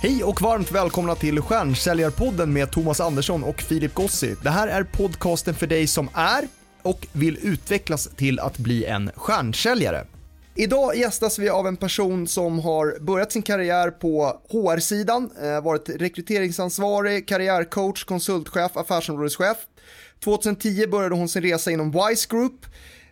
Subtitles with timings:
[0.00, 4.36] Hej och varmt välkomna till Stjärnsäljarpodden med Thomas Andersson och Filip Gossi.
[4.42, 6.48] Det här är podcasten för dig som är
[6.82, 10.06] och vill utvecklas till att bli en stjärnsäljare.
[10.54, 15.88] Idag gästas vi av en person som har börjat sin karriär på HR-sidan, eh, varit
[15.88, 19.56] rekryteringsansvarig, karriärcoach, konsultchef, affärsområdeschef.
[20.24, 22.66] 2010 började hon sin resa inom Wise Group,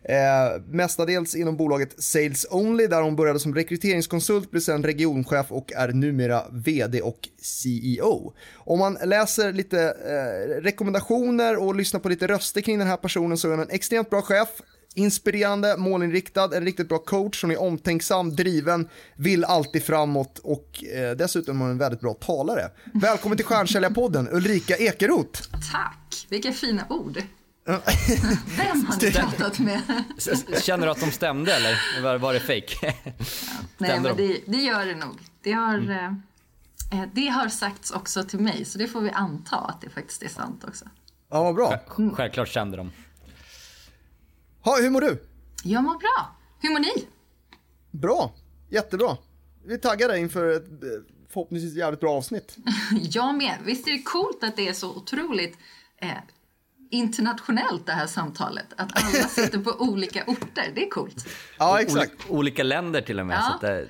[0.08, 5.72] eh, mestadels inom bolaget Sales Only där hon började som rekryteringskonsult, blev sedan regionchef och
[5.72, 8.34] är numera VD och CEO.
[8.54, 13.36] Om man läser lite eh, rekommendationer och lyssnar på lite röster kring den här personen
[13.36, 14.48] så är hon en extremt bra chef,
[14.94, 21.16] inspirerande, målinriktad, en riktigt bra coach som är omtänksam, driven, vill alltid framåt och eh,
[21.16, 22.70] dessutom är hon en väldigt bra talare.
[22.94, 25.42] Välkommen till Stjärnsäljarpodden, Ulrika Ekeroth.
[25.72, 27.22] Tack, vilka fina ord.
[27.66, 29.82] Vem har ni pratat med?
[30.62, 32.76] Känner du att de stämde eller var, var det fake?
[32.82, 33.12] Ja,
[33.78, 35.16] nej, men det, det, gör det nog.
[35.42, 36.22] Det har, mm.
[36.92, 40.22] eh, det har sagts också till mig, så det får vi anta att det faktiskt
[40.22, 40.84] är sant också.
[41.30, 41.78] Ja, vad bra.
[42.14, 42.92] Självklart kände de.
[44.60, 45.22] Ha, hur mår du?
[45.62, 46.36] Jag mår bra.
[46.60, 47.06] Hur mår ni?
[47.90, 48.34] Bra,
[48.70, 49.16] jättebra.
[49.64, 50.88] Vi är taggade inför ett eh,
[51.28, 52.56] förhoppningsvis jävligt bra avsnitt.
[53.02, 53.58] jag med.
[53.64, 55.58] Visst är det coolt att det är så otroligt
[56.00, 56.08] eh,
[56.90, 58.66] internationellt det här samtalet.
[58.76, 60.72] Att alla sitter på olika orter.
[60.74, 61.28] Det är coolt.
[61.58, 62.12] Ja, exakt.
[62.12, 63.36] Olika, olika länder till och med.
[63.36, 63.58] Ja.
[63.60, 63.88] Så det...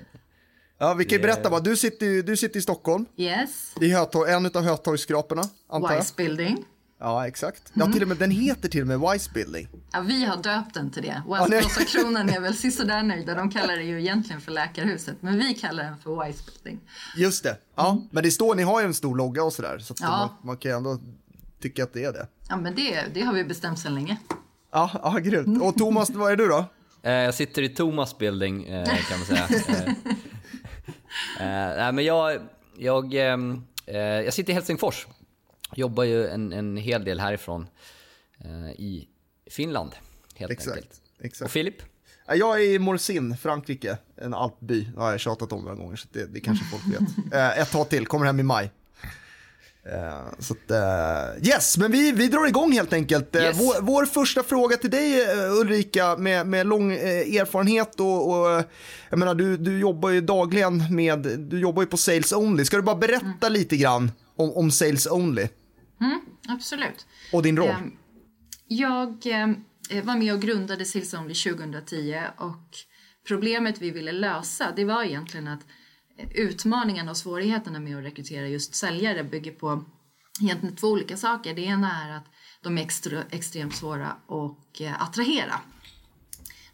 [0.78, 1.60] Ja, vi kan ju berätta bara.
[1.60, 3.06] Du sitter, du sitter i Stockholm.
[3.16, 3.74] Yes.
[3.80, 5.98] I Hötorg, en av Hötorgsskraporna, antar jag.
[5.98, 6.64] Wise Building.
[6.98, 7.72] Ja, exakt.
[7.74, 9.68] Ja, till och med, den heter till och med Wise Building.
[9.92, 11.22] Ja, vi har döpt den till det.
[11.26, 13.34] Vasakronan är väl sisådär nöjda.
[13.34, 16.80] De kallar det ju egentligen för Läkarhuset, men vi kallar den för Wise Building.
[17.16, 17.56] Just det.
[17.74, 18.08] Ja, mm.
[18.10, 20.08] men det står, ni har ju en stor logga och sådär, så, ja.
[20.08, 20.98] man, man kan ju ändå
[21.68, 22.26] tycka att det är det.
[22.48, 24.16] Ja, men det, det har vi bestämt sedan länge.
[24.72, 25.62] Ja, ja grymt.
[25.62, 26.64] Och Thomas, vad är du då?
[27.02, 29.48] Eh, jag sitter i Thomas building eh, kan man säga.
[31.40, 32.40] Eh, nej, men jag,
[32.76, 33.62] jag, ehm,
[34.24, 35.06] jag sitter i Helsingfors.
[35.74, 37.68] Jobbar ju en, en hel del härifrån
[38.76, 39.08] i
[39.50, 39.92] Finland.
[40.34, 41.00] Helt exakt, enkelt.
[41.20, 41.46] exakt.
[41.46, 41.74] Och Filip?
[42.26, 43.98] Jag är i Morsin, Frankrike.
[44.16, 44.80] En alpby.
[44.94, 47.58] Det har jag tjatat om några gånger så det, det kanske folk vet.
[47.58, 48.70] Ett tag till, kommer hem i maj.
[49.92, 53.36] Uh, så att, uh, yes, men vi, vi drar igång helt enkelt.
[53.36, 55.26] Uh, vår, vår, första fråga till dig
[55.60, 58.64] Ulrika med, med lång erfarenhet och, och,
[59.10, 62.64] jag menar du, du jobbar ju dagligen med, du jobbar ju på Sales Only.
[62.64, 63.52] Ska du bara berätta mm.
[63.52, 65.48] lite grann om, om Sales Only?
[66.00, 67.06] Mm, absolut.
[67.32, 67.68] Och din roll?
[67.68, 67.96] Um,
[68.68, 69.06] jag
[70.02, 72.76] var med och grundade Sales Only 2010 och
[73.28, 75.60] problemet vi ville lösa det var egentligen att
[76.30, 79.84] utmaningarna och svårigheterna med att rekrytera just säljare bygger på
[80.40, 81.54] egentligen två olika saker.
[81.54, 82.24] Det ena är att
[82.62, 85.60] de är extra, extremt svåra att eh, attrahera.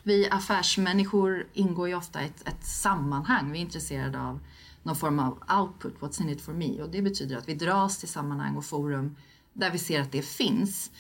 [0.02, 3.52] Vi affärsmänniskor ingår ju ofta i ett, ett sammanhang.
[3.52, 4.41] Vi är intresserade av
[4.82, 6.82] någon form av output, what's in it for me?
[6.82, 9.16] Och det betyder att vi dras till sammanhang och forum
[9.52, 10.91] där vi ser att det finns.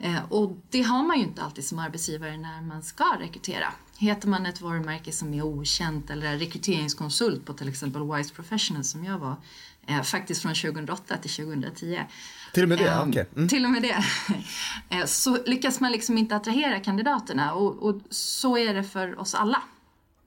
[0.00, 3.72] Eh, och det har man ju inte alltid som arbetsgivare när man ska rekrytera.
[3.98, 8.84] Heter man ett varumärke som är okänt eller är rekryteringskonsult på till exempel Wise Professional
[8.84, 9.36] som jag var,
[9.86, 12.00] eh, faktiskt från 2008 till 2010.
[12.54, 12.88] Till och med det?
[12.88, 13.24] Eh, okay.
[13.36, 13.48] mm.
[13.48, 14.04] Till och med det.
[14.96, 19.34] eh, så lyckas man liksom inte attrahera kandidaterna och, och så är det för oss
[19.34, 19.62] alla.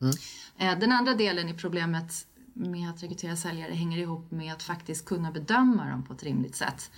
[0.01, 0.15] Mm.
[0.57, 5.05] Eh, den andra delen i problemet med att rekrytera säljare hänger ihop med att faktiskt
[5.05, 6.91] kunna bedöma dem på ett rimligt sätt.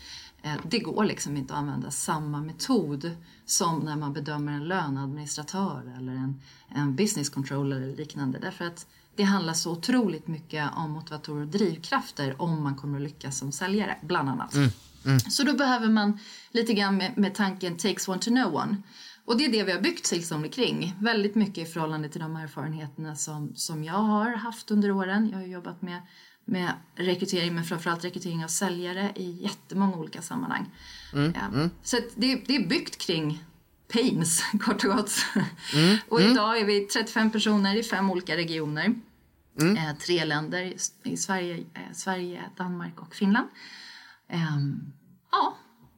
[0.45, 3.11] Eh, det går liksom inte att använda samma metod
[3.45, 8.39] som när man bedömer en löneadministratör eller en, en business controller eller liknande.
[8.39, 13.03] Därför att det handlar så otroligt mycket om motivatorer och drivkrafter om man kommer att
[13.03, 14.53] lyckas som säljare, bland annat.
[14.55, 14.69] Mm.
[15.05, 15.19] Mm.
[15.19, 16.19] Så då behöver man
[16.51, 18.77] lite grann med, med tanken takes one to know one.
[19.25, 20.95] Och det är det vi har byggt Salesomni kring.
[20.99, 25.29] Väldigt mycket i förhållande till de erfarenheterna som, som jag har haft under åren.
[25.29, 26.01] Jag har jobbat med
[26.45, 30.65] med rekrytering, men framförallt rekrytering av säljare i jättemånga olika sammanhang.
[31.13, 31.69] Mm, mm.
[31.83, 33.43] Så det, det, är byggt kring
[33.93, 35.11] pains, kort och gott.
[35.73, 36.31] Mm, och mm.
[36.31, 38.95] idag är vi 35 personer i fem olika regioner.
[39.61, 39.77] Mm.
[39.77, 43.47] Eh, tre länder i Sverige, eh, Sverige, Danmark och Finland.
[44.29, 44.39] Eh,
[45.31, 45.57] ja.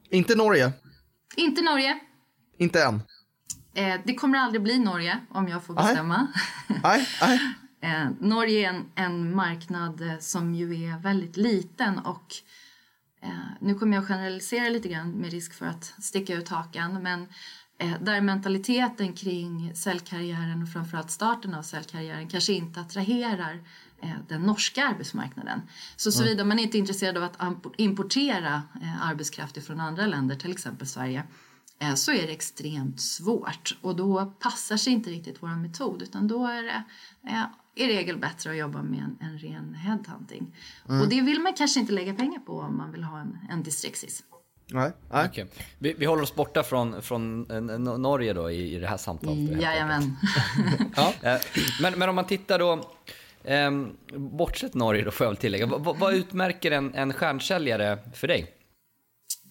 [0.09, 0.71] Inte Norge?
[1.35, 1.99] Inte Norge.
[2.57, 3.01] Inte än?
[3.73, 6.27] Eh, det kommer aldrig bli Norge om jag får bestämma.
[6.83, 7.39] Nej, nej.
[7.81, 12.35] Eh, Norge är en, en, marknad eh, som ju är väldigt liten och
[13.21, 13.29] eh,
[13.59, 17.27] nu kommer jag generalisera lite grann med risk för att sticka ut hakan men
[17.79, 23.63] eh, där mentaliteten kring säljkarriären och framförallt starten av säljkarriären kanske inte attraherar
[24.01, 25.61] eh, den norska arbetsmarknaden.
[25.95, 26.17] Så mm.
[26.17, 30.87] såvida man inte är intresserad av att importera eh, arbetskraft från andra länder, till exempel
[30.87, 31.23] Sverige,
[31.95, 36.47] så är det extremt svårt och då passar sig inte riktigt vår metod utan då
[36.47, 36.83] är det
[37.77, 40.55] i regel bättre att jobba med en, en ren headhunting.
[40.89, 41.01] Mm.
[41.01, 43.63] Och det vill man kanske inte lägga pengar på om man vill ha en, en
[43.63, 44.23] distriksis.
[44.71, 44.91] Nej.
[45.11, 45.25] Nej.
[45.25, 45.45] Okay.
[45.79, 49.61] Vi, vi, håller oss borta från, från uh, Norge då i, i det här samtalet.
[49.61, 50.17] Jajamän.
[50.95, 51.13] ja.
[51.23, 51.41] Uh,
[51.81, 52.89] men, men om man tittar då,
[53.43, 58.27] um, bortsett Norge då får jag väl tillägga, vad, vad utmärker en, en stjärnsäljare för
[58.27, 58.53] dig?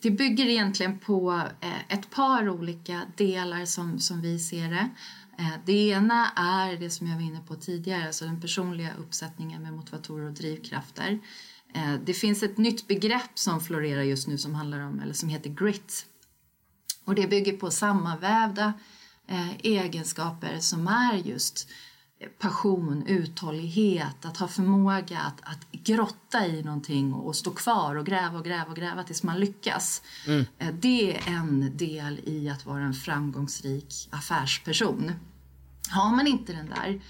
[0.02, 4.88] Det bygger egentligen på uh, ett par olika delar som, som vi ser det.
[5.38, 9.62] Eh, det ena är det som jag var inne på tidigare, alltså den personliga uppsättningen
[9.62, 11.18] med motivatorer och drivkrafter.
[11.74, 15.28] Eh, det finns ett nytt begrepp som florerar just nu som handlar om, eller som
[15.28, 16.06] heter grit.
[17.04, 18.72] Och det bygger på sammanvävda
[19.26, 21.68] eh, egenskaper som är just
[22.38, 28.38] passion, uthållighet, att ha förmåga att, att grotta i någonting och stå kvar och gräva
[28.38, 30.02] och gräva och gräva tills man lyckas.
[30.26, 30.44] Mm.
[30.58, 35.12] Eh, det är en del i att vara en framgångsrik affärsperson.
[35.90, 37.00] Har man inte den där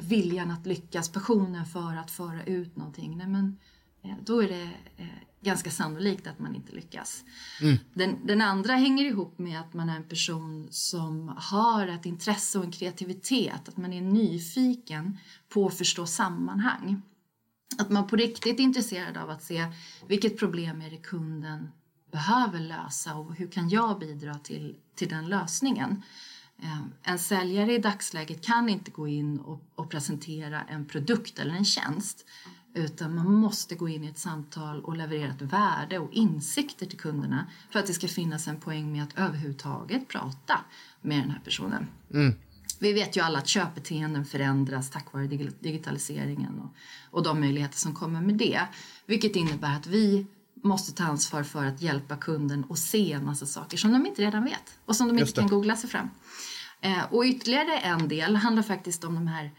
[0.00, 3.65] viljan att lyckas, passionen för att föra ut någonting, nej men Eh,
[4.24, 5.06] då är det eh,
[5.40, 7.24] ganska sannolikt att man inte lyckas.
[7.60, 7.76] Mm.
[7.94, 12.58] Den, den, andra hänger ihop med att man är en person som har ett intresse
[12.58, 15.18] och en kreativitet, att man är nyfiken
[15.48, 17.02] på att förstå sammanhang.
[17.78, 19.66] Att man på riktigt är intresserad av att se
[20.08, 21.68] vilket problem är det kunden
[22.10, 26.02] behöver lösa och hur kan jag bidra till, till den lösningen.
[26.62, 31.54] Eh, en säljare i dagsläget kan inte gå in och, och presentera en produkt eller
[31.54, 32.24] en tjänst
[32.76, 36.98] utan man måste gå in i ett samtal och leverera ett värde och insikter till
[36.98, 40.60] kunderna för att det ska finnas en poäng med att överhuvudtaget prata
[41.00, 41.86] med den här personen.
[42.12, 42.34] Mm.
[42.78, 45.26] Vi vet ju alla att köpbeteenden förändras tack vare
[45.60, 46.74] digitaliseringen och,
[47.10, 48.60] och de möjligheter som kommer med det.
[49.06, 50.26] Vilket innebär att vi
[50.62, 54.22] måste ta ansvar för att hjälpa kunden att se en massa saker som de inte
[54.22, 56.10] redan vet och som de inte kan googla sig fram.
[56.80, 59.50] Eh, och ytterligare en del handlar faktiskt om de här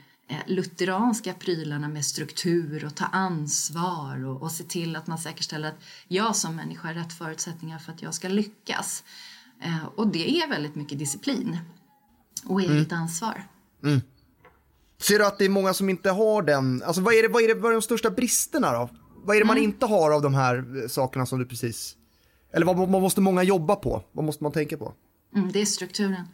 [0.46, 5.80] lutheranska prylarna med struktur och ta ansvar och, och se till att man säkerställer att
[6.08, 9.04] jag som människa har rätt förutsättningar för att jag ska lyckas.
[9.62, 11.58] Eh, och det är väldigt mycket disciplin
[12.46, 13.02] och eget mm.
[13.02, 13.44] ansvar.
[13.84, 14.02] Mm.
[14.98, 17.44] Ser du att det är många som inte har den, alltså vad är det, vad
[17.44, 18.90] är, det, vad är de största bristerna då?
[19.16, 19.48] Vad är det mm.
[19.48, 21.98] man inte har av de här eh, sakerna som du precis,
[22.54, 24.04] eller vad, vad måste många jobba på?
[24.12, 24.94] Vad måste man tänka på?
[25.36, 26.28] Mm, det är strukturen.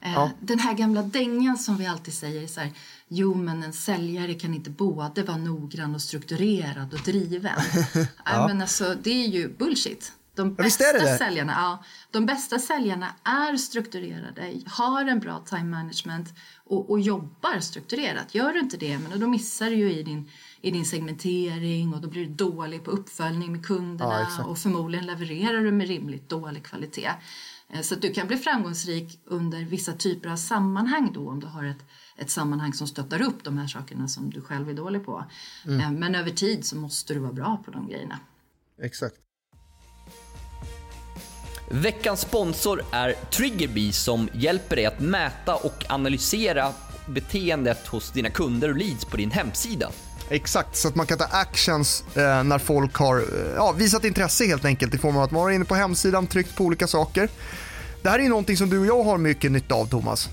[0.00, 0.30] Eh, ja.
[0.40, 2.72] Den här gamla dängan som vi alltid säger så här,
[3.08, 7.60] jo men en säljare kan inte både vara noggrann och strukturerad och driven.
[8.24, 8.46] ja.
[8.48, 10.12] men alltså, det är ju bullshit.
[10.36, 11.18] De bästa, ja, det det.
[11.18, 16.28] Säljarna, ja, de bästa säljarna är strukturerade, har en bra time management
[16.64, 18.34] och, och jobbar strukturerat.
[18.34, 22.00] Gör du inte det, men då missar du ju i din, i din segmentering och
[22.00, 26.28] då blir du dålig på uppföljning med kunderna ja, och förmodligen levererar du med rimligt
[26.28, 27.10] dålig kvalitet.
[27.72, 31.46] Eh, så att du kan bli framgångsrik under vissa typer av sammanhang då om du
[31.46, 31.84] har ett,
[32.16, 35.24] ett sammanhang som stöttar upp de här sakerna som du själv är dålig på.
[35.64, 35.80] Mm.
[35.80, 38.18] Eh, men över tid så måste du vara bra på de grejerna.
[38.82, 39.16] Exakt.
[41.70, 46.72] Veckans sponsor är Triggerbee som hjälper dig att mäta och analysera
[47.08, 49.90] beteendet hos dina kunder och leads på din hemsida.
[50.30, 54.46] Exakt, så att man kan ta actions eh, när folk har eh, ja, visat intresse
[54.46, 57.28] helt enkelt i form av att man varit inne på hemsidan, tryckt på olika saker.
[58.02, 60.28] Det här är någonting som du och jag har mycket nytta av Thomas.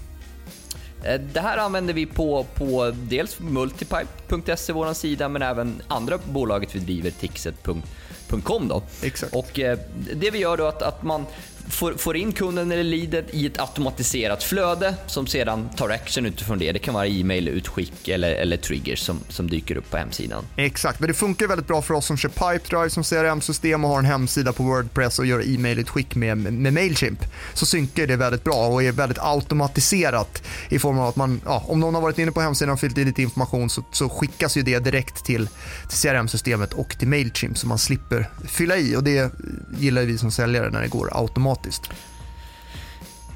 [1.04, 6.76] Eh, det här använder vi på, på dels multipipe.se, vår sida, men även andra bolaget
[6.76, 8.68] vi driver, tixet.com.
[8.68, 8.84] Då.
[9.02, 9.36] Exakt.
[9.36, 9.78] Och eh,
[10.16, 11.26] det vi gör då är att, att man
[11.68, 16.60] får, får in kunden eller leadet i ett automatiserat flöde som sedan tar action utifrån
[16.60, 16.72] det.
[16.72, 20.46] Det kan vara e-mail-utskick eller, eller triggers som, som dyker upp på hemsidan.
[20.56, 24.00] Exakt, men det funkar väldigt bra för oss som kör Pipedrive som CRM-system och har
[24.00, 27.20] en hemsida på Wordpress och gör e-mail-utskick med, med Mailchimp.
[27.54, 31.64] Så synkar det väldigt bra och är väldigt automatiserat i form av att man, ja,
[31.68, 34.58] om någon har varit inne på hemsidan och fyllt i lite information så, så skickas
[34.58, 35.50] ju det direkt till,
[35.90, 39.34] till CRM-systemet och till Mailchimp så man slipper fylla i och det
[39.78, 41.90] gillar vi som säljare när det går automatiskt automatiskt.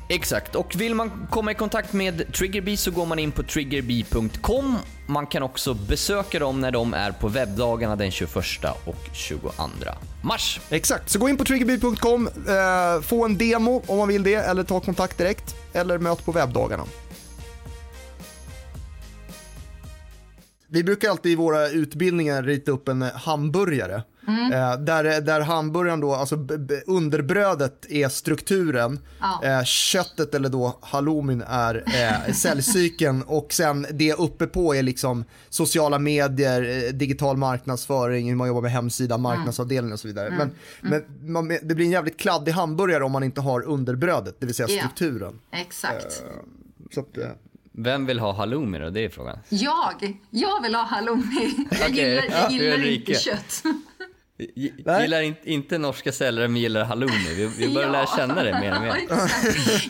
[0.09, 4.77] Exakt, och vill man komma i kontakt med Triggerbee så går man in på triggerbee.com.
[5.07, 8.35] Man kan också besöka dem när de är på webbdagarna den 21
[8.85, 9.51] och 22
[10.21, 10.59] mars.
[10.69, 14.63] Exakt, så gå in på triggerbee.com, eh, få en demo om man vill det eller
[14.63, 16.83] ta kontakt direkt eller möt på webbdagarna.
[20.67, 24.53] Vi brukar alltid i våra utbildningar rita upp en hamburgare Mm.
[24.53, 26.47] Eh, där, där hamburgaren då, alltså
[26.87, 29.41] underbrödet är strukturen, Ja.
[29.43, 35.23] eh, köttet eller då halloumin är eh, säljcykeln och sen det uppe på är liksom
[35.49, 40.27] sociala medier, eh, digital marknadsföring, hur man jobbar med hemsida, marknadsavdelning och så vidare.
[40.27, 40.49] Mm.
[40.81, 44.45] Men, men man, det blir en jävligt kladdig hamburgare om man inte har underbrödet, det
[44.45, 45.39] vill säga strukturen.
[45.51, 46.23] Exakt.
[46.93, 47.27] Så att, eh,
[47.79, 48.89] Vem vill ha halloumi då?
[48.89, 49.39] Det är frågan.
[49.49, 50.17] Jag!
[50.29, 51.55] Jag vill ha halloumi.
[51.71, 53.63] Jag Okej, gillar, ja, jag gillar inte kött.
[54.55, 55.01] G- Nej.
[55.01, 57.33] Gillar inte, inte norska säljare men gillar halloumi.
[57.35, 57.91] Vi, vi börjar Ja.
[57.91, 58.97] lära känna det mer och mer.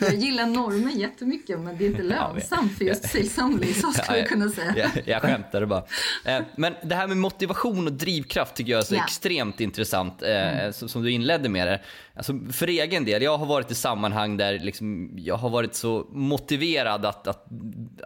[0.00, 4.16] Jag gillar normen jättemycket men det är inte lönsamt för just only, så skulle Ja,
[4.16, 4.74] jag kunna säga.
[4.76, 5.84] Jag, jag skämtade bara.
[6.24, 9.04] Eh, Men det här med motivation och drivkraft tycker jag är så Ja.
[9.04, 11.80] extremt intressant, eh, som som du inledde med det.
[12.14, 16.06] Alltså för egen del, jag har varit i sammanhang där liksom jag har varit så
[16.12, 17.46] motiverad att, att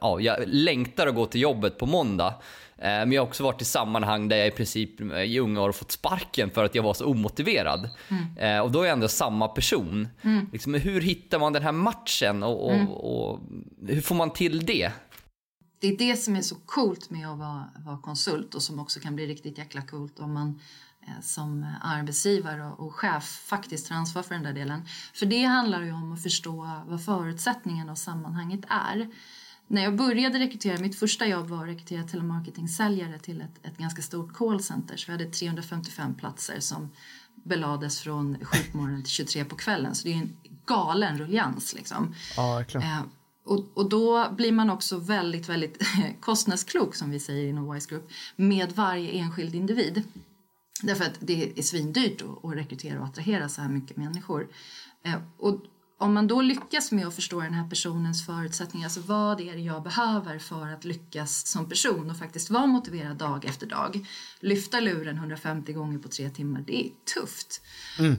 [0.00, 2.34] ja, jag längtar att gå till jobbet på måndag.
[2.82, 5.72] Eh, Men jag har också varit i sammanhang där jag i princip i unga år
[5.72, 7.90] fått sparken för att jag var så omotiverad.
[8.36, 10.08] Eh, Och då är jag ändå samma person.
[10.52, 13.40] Liksom, hur hittar man den här matchen och, och, och
[13.86, 14.92] hur får man till det?
[15.80, 19.00] Det är det som är så coolt med att vara, vara konsult och som också
[19.00, 20.60] kan bli riktigt jäkla coolt om man
[21.06, 24.84] eh, som arbetsgivare och, och chef faktiskt tar ansvar för den där delen.
[25.14, 29.08] För det handlar ju om att förstå vad förutsättningarna och sammanhanget är.
[29.72, 34.02] När jag började rekrytera, mitt första jobb var att rekrytera telemarketing-säljare till ett, ett ganska
[34.02, 34.96] stort callcenter.
[34.96, 36.90] Så vi hade 355 platser som
[37.44, 39.94] belades från 7 på morgonen till 23 på kvällen.
[39.94, 40.36] Så det är en
[40.66, 42.14] galen rullians liksom.
[42.36, 42.60] ja.
[42.60, 43.02] Eh,
[43.44, 45.82] och, och då blir man också väldigt, väldigt
[46.20, 50.02] kostnadsklok som vi säger inom Wise Group med varje enskild individ.
[50.82, 54.48] Därför att det är svindyrt att, att rekrytera och attrahera så här mycket människor.
[55.04, 55.60] Eh, och
[56.02, 59.60] om man då lyckas med att förstå den här personens förutsättningar, alltså vad är det
[59.60, 64.06] jag behöver för att lyckas som person och faktiskt vara motiverad dag efter dag.
[64.40, 67.62] Lyfta luren 150 gånger på tre timmar, det är tufft.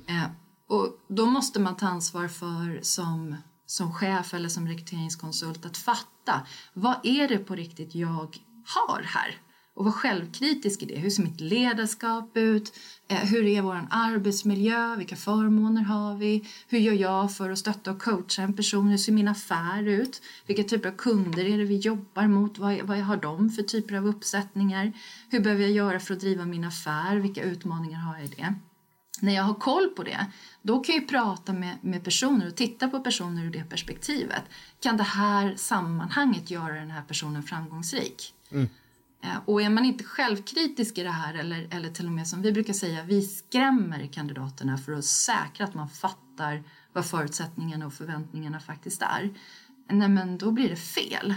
[0.07, 0.25] Eh,
[0.67, 3.35] och då måste man ta ansvar för som,
[3.65, 6.41] som chef eller som rekryteringskonsult att fatta
[6.73, 9.37] vad är det på riktigt jag har här?
[9.75, 10.99] Och vara självkritisk i det.
[10.99, 12.73] Hur ser mitt ledarskap ut?
[13.07, 14.95] Eh, hur är vår arbetsmiljö?
[14.95, 16.47] Vilka förmåner har vi?
[16.67, 18.87] Hur gör jag för att stötta och coacha en person?
[18.87, 20.21] Hur ser min affär ut?
[20.47, 22.57] Vilka typer av kunder är det vi jobbar mot?
[22.57, 24.93] Vad, vad har de för typer av uppsättningar?
[25.29, 27.15] Hur behöver jag göra för att driva min affär?
[27.15, 28.55] Vilka utmaningar har jag i det?
[29.21, 30.25] När jag har koll på det,
[30.61, 34.43] då kan jag prata med, med personer och titta på personer ur det perspektivet.
[34.79, 38.33] Kan det här sammanhanget göra den här personen framgångsrik?
[38.51, 38.69] Mm.
[39.23, 42.41] Eh, och är man inte självkritisk i det här eller, eller till och med som
[42.41, 46.63] vi brukar säga, vi skrämmer kandidaterna för att säkra att man fattar
[46.93, 49.33] vad förutsättningarna och förväntningarna faktiskt är.
[49.89, 51.33] Nej men då blir det fel.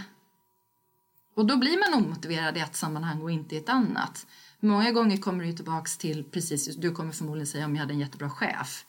[1.35, 4.27] Och då blir man omotiverad i ett sammanhang och inte i ett annat.
[4.61, 8.01] Många gånger kommer du tillbaks till precis, du kommer förmodligen säga om jag hade en
[8.01, 8.87] jättebra chef.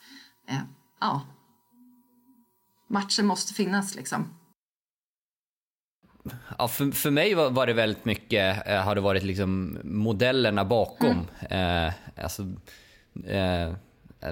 [0.48, 0.60] Eh,
[1.00, 1.22] ja.
[2.88, 4.37] Matchen måste finnas liksom.
[6.58, 10.64] Ja, för, för mig var, var det väldigt mycket, eh, har det varit liksom modellerna
[10.64, 11.26] bakom.
[11.50, 12.42] Eh, alltså,
[13.26, 13.72] eh,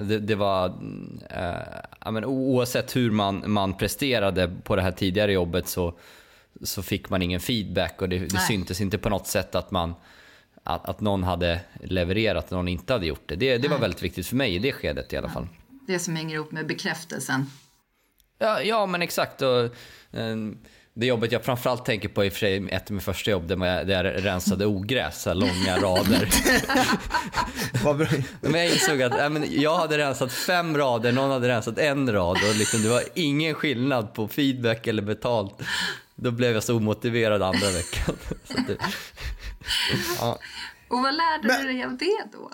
[0.01, 0.65] det, det var,
[1.29, 5.93] eh, men oavsett hur man, man presterade på det här tidigare jobbet så,
[6.63, 8.47] så fick man ingen feedback och det, det Nej.
[8.47, 9.93] syntes inte på något sätt att man
[10.67, 13.35] att, att någon hade levererat och någon inte hade gjort det.
[13.35, 15.47] Det, det var väldigt viktigt för mig i det skedet i alla fall.
[15.87, 17.45] Det som hänger ihop med bekräftelsen.
[18.37, 19.41] Ja, ja men exakt.
[19.41, 19.63] Och,
[20.11, 20.35] eh,
[20.99, 23.47] det jobbet jag framförallt tänker på i och för sig ett av mina första jobb
[23.47, 26.29] där jag, rensade ogräs, så långa rader.
[28.41, 32.13] Men jag insåg att äh, men jag hade rensat fem rader, någon hade rensat en
[32.13, 35.61] rad och liksom, det var ingen skillnad på feedback eller betalt.
[36.15, 38.15] Då blev jag så omotiverad andra veckan.
[38.67, 38.77] Det,
[40.19, 40.39] ja.
[40.87, 42.51] Och vad lärde du dig av det då?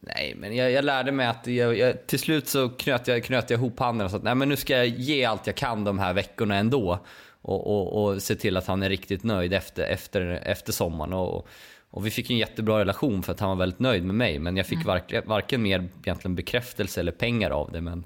[0.00, 3.50] Nej, men jag, jag lärde mig att jag, jag, till slut så knöt jag, knöt
[3.50, 5.84] jag ihop handen och sa att nej, men nu ska jag ge allt jag kan
[5.84, 6.98] de här veckorna ändå.
[7.42, 11.12] Och, och, och se till att han är riktigt nöjd efter, efter, efter sommaren.
[11.12, 11.48] Och,
[11.90, 14.38] och vi fick en jättebra relation för att han var väldigt nöjd med mig.
[14.38, 17.80] Men jag fick varken, varken mer egentligen bekräftelse eller pengar av det.
[17.80, 18.04] Men,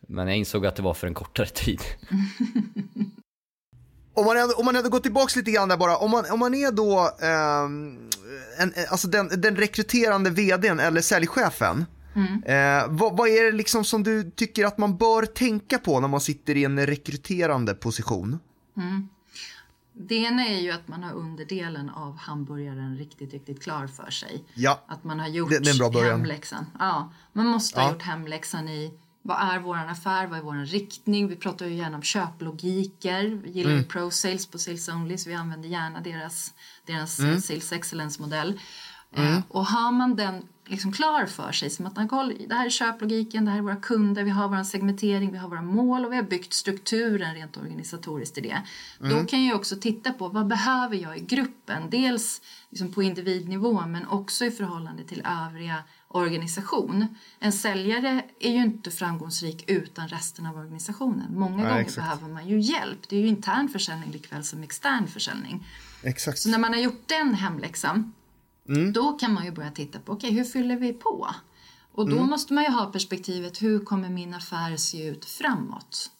[0.00, 1.80] men jag insåg att det var för en kortare tid.
[4.16, 6.38] Om man, ändå, om man ändå går tillbaka lite grann där bara, om man, om
[6.38, 8.10] man är då ehm,
[8.58, 11.86] en, alltså den, den rekryterande vdn eller säljchefen,
[12.46, 16.08] eh, vad, vad är det liksom som du tycker att man bör tänka på när
[16.08, 18.38] man sitter i en rekryterande position?
[19.92, 24.44] Det ena är ju att man har underdelen av hamburgaren riktigt, riktigt klar för sig.
[24.54, 24.84] Ja.
[24.88, 25.58] Att man har gjort Det-
[25.92, 26.66] det hemläxan.
[26.78, 27.92] Ja, man måste ha Ja.
[27.92, 28.94] gjort hemläxan i
[29.26, 31.28] vad är vår affär, vad är vår riktning?
[31.28, 33.40] Vi pratar ju gärna om köplogiker.
[33.44, 33.84] Vi gillar Mm.
[33.84, 36.54] Pro Sales på Sales Only så vi använder gärna deras,
[36.86, 37.32] deras Mm.
[37.32, 38.60] eh, Sales Excellence-modell.
[39.16, 41.70] Eh, och har man den liksom klar för sig.
[41.70, 44.62] Som att koll, det här är köplogiken, det här är våra kunder, vi har vår
[44.62, 48.62] segmentering, vi har våra mål och vi har byggt strukturen rent organisatoriskt i det.
[49.00, 49.16] Mm.
[49.16, 51.90] Då kan jag också titta på vad behöver jag i gruppen?
[51.90, 52.40] Dels
[52.70, 55.76] liksom på individnivå men också i förhållande till övriga
[56.14, 57.06] organisation.
[57.38, 61.38] En säljare är ju inte framgångsrik utan resten av organisationen.
[61.38, 61.96] Många ja, gånger exakt.
[61.96, 63.08] behöver man ju hjälp.
[63.08, 65.66] Det är ju intern försäljning likväl som extern försäljning.
[66.02, 66.38] Exakt.
[66.38, 68.12] Så när man har gjort den hemläxan
[68.68, 68.92] mm.
[68.92, 71.28] då kan man ju börja titta på okej, okay, hur fyller vi på?
[71.92, 72.30] Och då mm.
[72.30, 76.10] måste man ju ha perspektivet hur kommer min affär se ut framåt?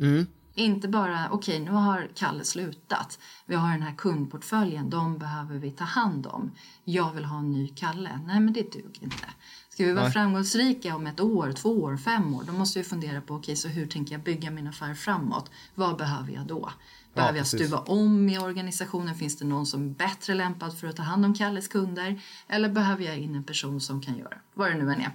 [0.00, 0.26] Mm.
[0.54, 3.18] Inte bara, okej okay, nu har Kalle slutat.
[3.46, 6.52] Vi har den här kundportföljen, de behöver vi ta hand om.
[6.84, 8.20] Jag vill ha en ny Kalle.
[8.26, 9.26] Nej men det duger inte.
[9.68, 10.12] Ska vi vara Nej.
[10.12, 13.56] framgångsrika om ett år, två år, fem år, då måste vi fundera på, okej okay,
[13.56, 15.50] så hur tänker jag bygga min affär framåt?
[15.74, 16.72] Vad behöver jag då?
[17.14, 19.14] Behöver ja, jag stuva om i organisationen?
[19.14, 22.22] Finns det någon som är bättre lämpad för att ta hand om Kalles kunder?
[22.48, 25.10] Eller behöver jag in en person som kan göra vad det nu än är?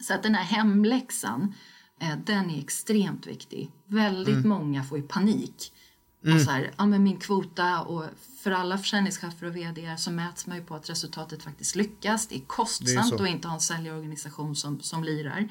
[0.00, 1.54] Så att den här hemläxan
[2.24, 3.70] den är extremt viktig.
[3.86, 4.48] Väldigt mm.
[4.48, 5.72] många får ju panik.
[6.24, 6.36] Mm.
[6.36, 8.04] Och så här, ja, men min kvota och
[8.42, 12.26] för alla försäljningschefer och vd så mäts man ju på att resultatet faktiskt lyckas.
[12.26, 15.48] Det är kostsamt att inte ha en säljorganisation som, som lirar.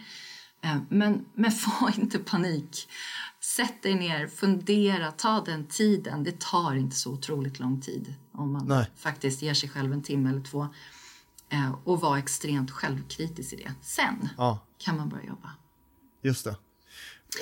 [0.62, 2.90] Eh, men, men få inte panik.
[3.40, 6.24] Sätt dig ner, fundera, ta den tiden.
[6.24, 8.86] Det tar inte så otroligt lång tid om man Nej.
[8.96, 10.68] faktiskt ger sig själv en timme eller två.
[11.50, 13.74] Eh, och vara extremt självkritisk i det.
[13.82, 14.60] Sen ja.
[14.78, 15.50] kan man börja jobba.
[16.22, 16.56] Just det.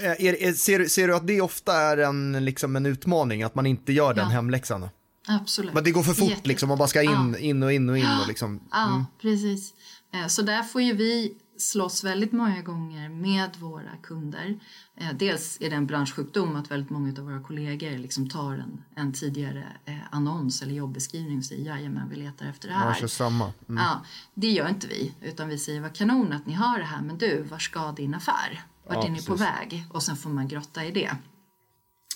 [0.02, 3.56] Eh, är, är, ser, ser du att det ofta är en, liksom en utmaning, att
[3.56, 4.30] man inte gör den ja.
[4.30, 4.90] hemläxan?
[5.28, 5.74] Absolut.
[5.74, 6.48] Men det går för fort, Jätte...
[6.48, 7.38] liksom, man bara ska in, ja.
[7.38, 8.06] in och in och in.
[8.22, 8.50] Och liksom.
[8.50, 8.62] Mm.
[8.72, 9.74] Ja, precis.
[10.14, 14.60] Eh, så där får ju vi slåss väldigt många gånger med våra kunder.
[14.96, 18.84] Eh, dels är det en branschsjukdom att väldigt många av våra kollegor liksom tar en,
[18.96, 19.68] en tidigare
[20.12, 22.98] annons eller jobbeskrivning och säger jajamän vi letar efter det här.
[23.02, 23.54] Ja, samma.
[23.70, 23.84] Mm.
[23.84, 27.02] Ja, det gör inte vi utan vi säger vad kanon att ni har det här
[27.02, 28.64] men du, var ska din affär?
[28.88, 29.28] Vart ja, är ni precis.
[29.28, 29.86] på väg?
[29.90, 31.12] Och sen får man grotta i det.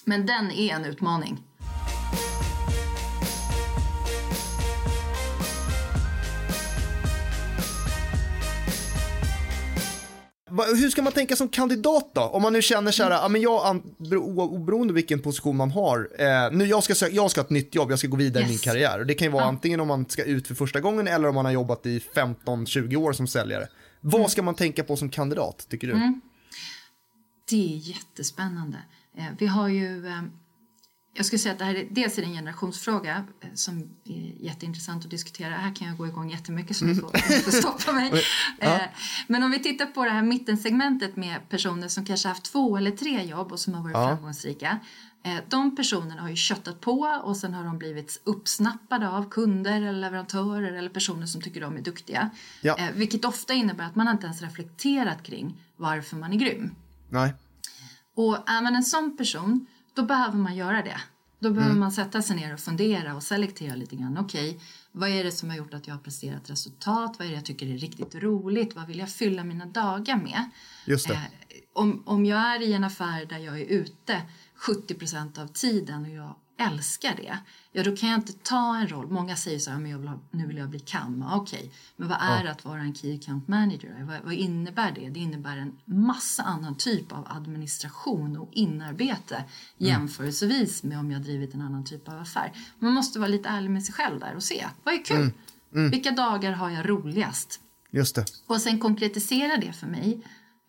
[0.06, 1.44] Men den är en utmaning.
[10.58, 12.22] Hur ska man tänka som kandidat då?
[12.22, 13.82] Om man nu känner så här, ja, men jag,
[14.30, 17.92] oberoende vilken position man har, eh, nu jag ska, jag ska ha ett nytt jobb,
[17.92, 18.50] jag ska gå vidare yes.
[18.50, 19.06] i min karriär.
[19.06, 19.50] det kan ju vara ja.
[19.50, 22.96] antingen om man ska ut för första gången eller om man har jobbat i 15-20
[22.96, 23.68] år som säljare.
[24.02, 24.30] Vad mm.
[24.30, 25.94] ska man tänka på som kandidat, tycker du?
[25.94, 26.22] Mm.
[27.50, 28.78] Det är jättespännande.
[29.18, 30.08] Eh, vi har ju...
[31.14, 33.90] Eh, jag skulle säga att det här är, dels är det en generationsfråga eh, som
[34.04, 35.50] är jätteintressant att diskutera.
[35.50, 38.12] Här kan jag gå igång jättemycket så du får, får stoppa mig.
[38.60, 38.80] ja.
[39.28, 42.92] Men om vi tittar på det här mittensegmentet med personer som kanske haft två eller
[42.92, 44.08] tre jobb och som har varit ja.
[44.08, 44.80] framgångsrika.
[45.50, 50.00] De personerna har ju köttat på och sen har de blivit uppsnappade av kunder eller
[50.00, 52.30] leverantörer eller personer som tycker de är duktiga.
[52.62, 52.78] Ja.
[52.94, 56.76] Vilket ofta innebär att man inte ens reflekterat kring varför man är grym.
[57.10, 57.34] Nej.
[58.16, 61.02] Och är man en sån person, då behöver man göra det.
[61.40, 61.80] Då behöver mm.
[61.80, 64.18] man sätta sig ner och fundera och selektera lite grann.
[64.18, 67.16] Okej, okay, vad är det som har gjort att jag har presterat resultat?
[67.20, 68.76] Vad är det jag tycker är riktigt roligt?
[68.76, 70.50] Vad vill jag fylla mina dagar med?
[70.86, 71.18] Just eh,
[71.74, 74.22] om, om jag är i en affär där jag är ute
[74.58, 77.38] 70% av tiden och jag älskar det,
[77.72, 79.08] ja då kan jag inte ta en roll.
[79.08, 81.26] Många säger så här, men jag vill ha, nu vill jag bli CAM.
[81.32, 81.70] Okej, okay.
[81.96, 82.52] men vad är ja.
[82.52, 84.04] att vara en Key Account Manager?
[84.04, 85.10] Vad, vad, innebär det?
[85.10, 89.46] Det innebär en massa annan typ av administration och inarbete mm.
[89.78, 92.52] jämförelsevis med om jag drivit en annan typ av affär.
[92.80, 95.18] Man måste vara lite ärlig med sig själv där och se, vad är kul?
[95.18, 95.34] Mm.
[95.76, 95.92] Mm.
[95.92, 97.60] Vilka dagar har jag roligast?
[97.92, 98.26] Just det.
[98.48, 100.22] Och sen konkretisera det för mig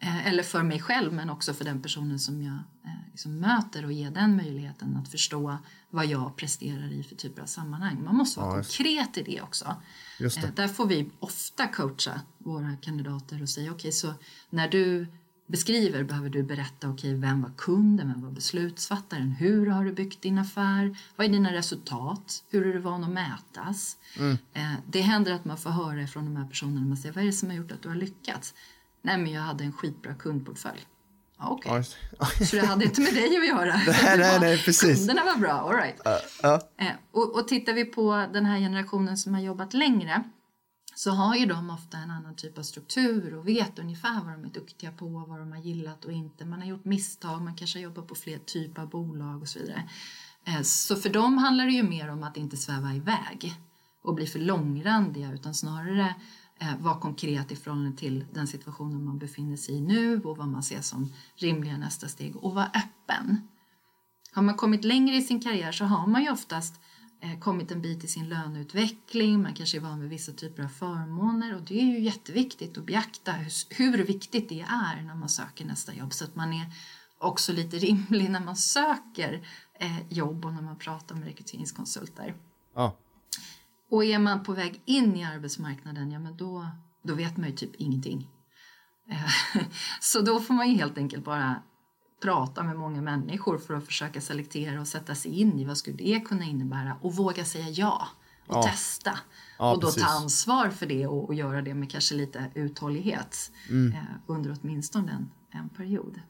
[0.05, 3.93] eller för mig själv men också för den personen som jag eh, liksom möter och
[3.93, 5.59] ge den möjligheten att förstå
[5.91, 8.05] vad jag presterar i för typer av sammanhang.
[8.05, 9.77] Man måste vara ja, konkret i det också.
[10.19, 10.37] Det.
[10.37, 14.15] Eh, där får vi ofta coacha våra kandidater och säga okej okay, så
[14.51, 15.07] när du
[15.47, 19.93] beskriver behöver du berätta okej okay, vem var kunden, vem var beslutsfattaren, hur har du
[19.93, 23.97] byggt din affär, vad är dina resultat, hur är du van att mätas.
[24.19, 24.37] Mm.
[24.87, 27.33] Det händer att man får höra från de här personerna, man säger vad är det
[27.33, 28.55] som har gjort att du har lyckats?
[29.05, 30.87] Nej, men jag hade en skitbra kundportfölj.
[31.39, 32.47] Okej, okay.
[32.47, 33.77] så det hade inte med dig att göra?
[33.87, 34.99] nej, nej, nej, precis.
[34.99, 36.07] Kunderna var bra, all right.
[36.07, 36.93] Uh, uh.
[37.11, 40.25] Och, och tittar vi på den här generationen som har jobbat längre
[40.95, 44.45] så har ju de ofta en annan typ av struktur och vet ungefär vad de
[44.45, 46.45] är duktiga på, vad de har gillat och inte.
[46.45, 49.91] Man har gjort misstag, man kanske jobbar på fler typer av bolag och så vidare.
[50.47, 53.55] Eh, så för dem handlar det ju mer om att inte sväva iväg
[54.03, 56.15] och bli för långrandiga utan snarare
[56.61, 60.49] Eh, vara konkret i förhållande till den situationen man befinner sig i nu och vad
[60.49, 63.49] man ser som rimliga nästa steg och vara öppen.
[64.33, 66.75] Har man kommit längre i sin karriär så har man ju oftast
[67.21, 70.69] eh, kommit en bit i sin löneutveckling, man kanske är van vid vissa typer av
[70.69, 73.33] förmåner och det är ju jätteviktigt att beakta
[73.71, 76.67] hur, viktigt det är när man söker nästa jobb så att man är
[77.19, 82.35] också lite rimlig när man söker eh, jobb och när man pratar med rekryteringskonsulter.
[82.75, 82.97] Ja.
[83.95, 86.67] Och är man på väg in i arbetsmarknaden, ja men då,
[87.03, 88.29] då vet man ju typ ingenting.
[89.11, 89.63] Eh,
[90.01, 91.63] så då får man ju helt enkelt bara
[92.23, 95.97] prata med många människor för att försöka selektera och sätta sig in i vad skulle
[95.97, 98.09] det kunna innebära och våga säga ja
[98.47, 98.63] och Ja.
[98.63, 99.19] testa.
[99.59, 100.03] Ja, och då precis.
[100.03, 103.93] ta ansvar för det och, och göra det med kanske lite uthållighet Mm.
[103.93, 105.31] eh, under åtminstone en,
[105.61, 106.21] en period.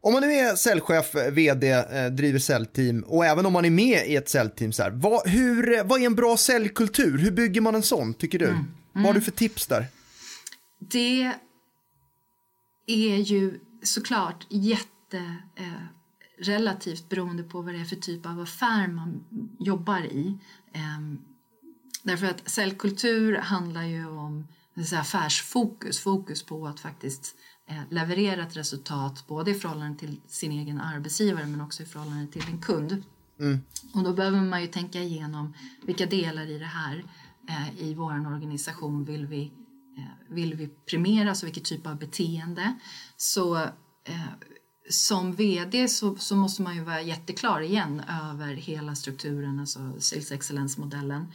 [0.00, 4.06] Om man nu är säljchef, vd, eh, driver säljteam och även om man är med
[4.06, 7.18] i ett säljteam, så här, vad, hur, vad är en bra säljkultur?
[7.18, 8.58] Hur bygger man en sån, tycker du?
[8.92, 9.86] Vad har du för tips där?
[10.78, 11.32] Det
[12.86, 15.82] är ju såklart jätte eh,
[16.38, 19.24] relativt beroende på vad det är för typ av affär man
[19.58, 20.38] jobbar i.
[20.72, 21.18] Ehm,
[22.02, 24.46] därför att säljkultur handlar ju om
[24.86, 27.34] så affärsfokus, fokus på att faktiskt
[27.68, 32.32] eh, leverera ett resultat både i förhållande till sin egen arbetsgivare men också i förhållande
[32.32, 33.02] till en kund.
[33.94, 35.54] Och då behöver man ju tänka igenom
[35.86, 37.04] vilka delar i det här
[37.48, 39.52] eh, i vår organisation vill vi,
[39.96, 42.74] eh, vill vi premiera, så vilken typ av beteende.
[43.16, 43.56] Så
[44.04, 44.30] eh,
[44.90, 50.32] som vd så, så måste man ju vara jätteklar igen över hela strukturen, alltså sales
[50.32, 51.32] excellence-modellen,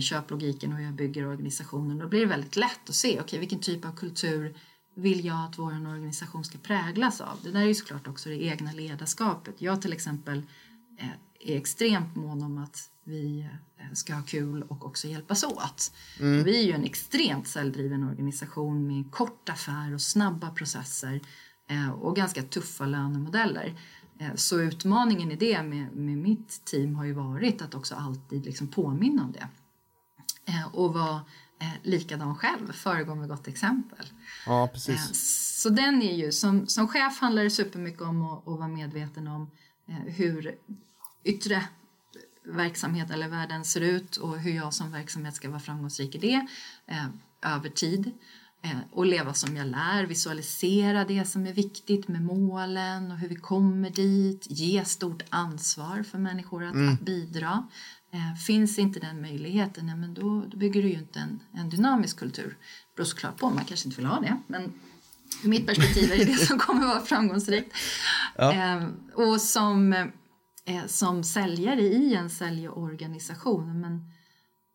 [0.00, 1.98] köplogiken och hur jag bygger organisationen.
[1.98, 4.56] Då blir det väldigt lätt att se, okej vilken typ av kultur
[4.94, 7.38] vill jag att vår organisation ska präglas av?
[7.42, 9.54] Det där är ju såklart också det egna ledarskapet.
[9.58, 10.42] Jag till exempel
[10.98, 11.08] eh,
[11.40, 15.92] är extremt mån om att vi eh, ska ha kul och också hjälpas åt.
[16.18, 21.20] Vi är ju en extremt säljdriven organisation med kort affär och snabba processer
[21.68, 23.78] eh, och ganska tuffa lönemodeller.
[24.34, 28.68] Så utmaningen i det med, med mitt team har ju varit att också alltid liksom
[28.68, 29.48] påminna om det.
[30.72, 31.20] Och vara
[31.60, 34.06] eh, likadan själv, föregå med gott exempel.
[34.46, 35.60] Ja, Eh, precis.
[35.62, 39.28] Så den är ju, som, som chef handlar det supermycket om att, att vara medveten
[39.28, 39.50] om
[39.88, 40.54] eh, hur
[41.24, 41.64] yttre
[42.44, 46.46] verksamhet eller världen ser ut och hur jag som verksamhet ska vara framgångsrik i det
[46.86, 47.06] eh,
[47.42, 48.12] över tid.
[48.62, 53.28] Eh, och leva som jag lär, visualisera det som är viktigt med målen och hur
[53.28, 57.68] vi kommer dit, ge stort ansvar för människor att, att bidra.
[58.14, 61.70] Eh, finns inte den möjligheten, ja, men då, då bygger du ju inte en, en
[61.70, 62.48] dynamisk kultur.
[62.48, 64.72] Det beror såklart på, man kanske inte vill ha det, men
[65.44, 67.76] ur mitt perspektiv är det det som kommer vara framgångsrikt.
[68.38, 69.92] Eh, och som,
[70.64, 74.10] eh, som säljare i en säljorganisation, men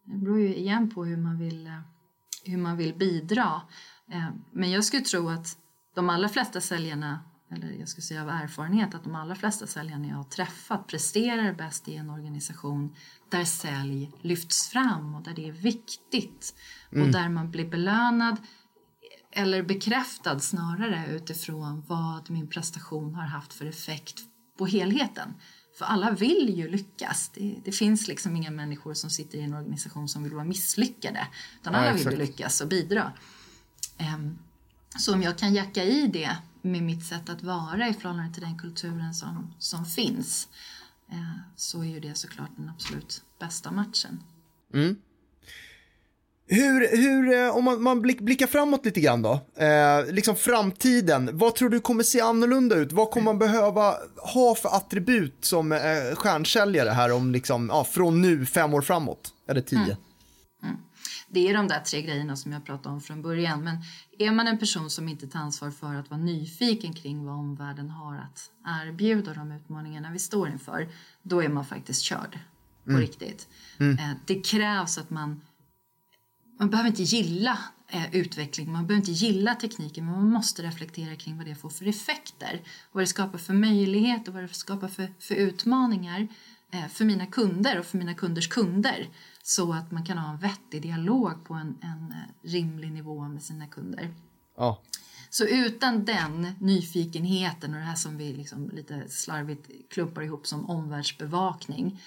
[0.05, 1.81] det beror ju igen på hur man vill, eh,
[2.45, 3.61] hur man vill bidra.
[4.11, 5.57] Eh, men jag skulle tro att
[5.95, 7.19] de allra flesta säljarna,
[7.51, 11.53] eller jag skulle säga av erfarenhet, att de allra flesta säljarna jag har träffat presterar
[11.53, 12.95] bäst i en organisation
[13.29, 16.55] där sälj lyfts fram och där det är viktigt
[16.91, 18.37] och där man blir belönad
[19.31, 24.19] eller bekräftad snarare utifrån vad min prestation har haft för effekt
[24.57, 25.33] på helheten.
[25.77, 27.31] För alla vill ju lyckas.
[27.33, 31.27] Det, det finns liksom inga människor som sitter i en organisation som vill vara misslyckade.
[31.61, 32.17] Utan Ja, alla vill exakt.
[32.17, 33.11] lyckas och bidra.
[33.97, 34.37] Ehm,
[34.97, 38.43] så om jag kan jacka i det med mitt sätt att vara i förhållande till
[38.43, 40.47] den kulturen som, som finns
[41.11, 44.23] eh, så är ju det såklart den absolut bästa matchen.
[46.51, 51.29] Hur, hur, eh, om man, man blick, blickar framåt lite grann då, eh, liksom framtiden,
[51.33, 52.91] vad tror du kommer se annorlunda ut?
[52.91, 53.95] Vad kommer man behöva
[54.33, 55.79] ha för attribut som eh,
[56.15, 59.33] stjärnsäljare här om liksom, ja, från nu fem år framåt?
[59.47, 59.97] Eller tio?
[61.31, 63.63] Det är de där tre grejerna som jag pratade om från början.
[63.63, 63.77] Men
[64.19, 67.89] är man en person som inte tar ansvar för att vara nyfiken kring vad omvärlden
[67.89, 68.51] har att
[68.83, 70.89] erbjuda och de utmaningarna vi står inför,
[71.21, 72.39] då är man faktiskt körd
[72.85, 73.47] på riktigt.
[73.79, 75.41] Eh, Det krävs att man
[76.59, 81.15] man behöver inte gilla eh, utveckling, man behöver inte gilla tekniken men man måste reflektera
[81.15, 82.61] kring vad det får för effekter.
[82.91, 86.27] Vad det skapar för möjligheter och vad det skapar för, för utmaningar
[86.73, 89.07] eh, för mina kunder och för mina kunders kunder.
[89.49, 93.43] Så att man kan ha en vettig dialog på en, en eh, rimlig nivå med
[93.43, 94.13] sina kunder.
[94.57, 94.81] Ja.
[95.29, 100.69] Så utan den nyfikenheten och det här som vi liksom lite slarvigt klumpar ihop som
[100.69, 102.01] omvärldsbevakning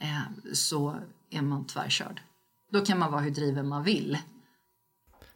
[0.00, 0.96] eh, så
[1.30, 2.20] är man tvärkörd.
[2.72, 4.18] Då kan man vara hur driven man vill.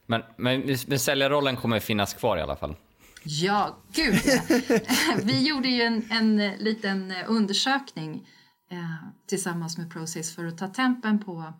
[0.06, 2.76] Men, men, men säljarrollen kommer finnas kvar i alla fall.
[3.24, 4.40] Ja, gud ja.
[5.22, 8.26] Vi gjorde ju en, en liten undersökning
[8.70, 8.94] eh,
[9.26, 11.52] tillsammans med Process för att ta tempen på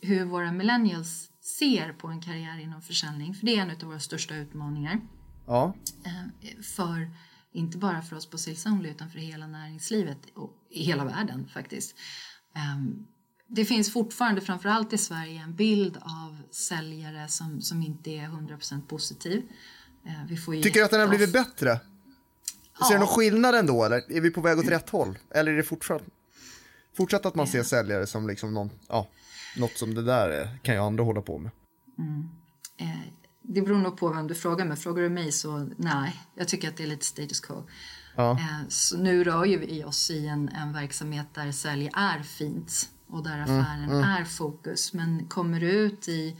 [0.00, 3.34] hur våra millennials ser på en karriär inom försäljning.
[3.34, 5.00] För det är en av våra största utmaningar.
[5.46, 5.74] Ja.
[6.04, 7.10] Eh, för,
[7.52, 11.48] inte bara för oss på Sales Only utan för hela näringslivet och i hela världen
[11.48, 11.94] faktiskt.
[12.54, 13.06] Um,
[13.48, 18.86] det finns fortfarande, framförallt i Sverige, en bild av säljare som, som inte är 100%
[18.86, 19.42] positiv.
[20.06, 21.80] Uh, vi får Tycker du att den har blivit bättre?
[22.78, 22.86] Ja.
[22.86, 25.18] Ser du någon skillnad ändå eller är vi på väg åt rätt håll?
[25.30, 26.02] Eller är det fortsatt,
[26.96, 29.08] fortsatt att man ser säljare som liksom någon, ja,
[29.56, 31.50] något som det där kan ju andra hålla på med?
[31.98, 32.28] Mm.
[32.76, 36.48] Eh, det beror nog på vem du frågar men frågar du mig så nej, jag
[36.48, 37.64] tycker att det är lite status quo.
[38.16, 38.30] Ja.
[38.30, 42.88] Eh, så nu rör ju vi oss i en, en verksamhet där sälj är fint
[43.08, 44.10] och där mm, affären mm, mm.
[44.10, 44.92] är fokus.
[44.92, 46.36] Men kommer du ut i